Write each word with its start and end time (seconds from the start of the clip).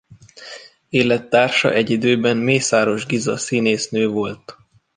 Élettársa 0.89 1.71
egy 1.73 1.89
időben 1.89 2.37
Mészáros 2.37 3.05
Giza 3.05 3.37
színésznő 3.37 4.07
volt. 4.07 4.57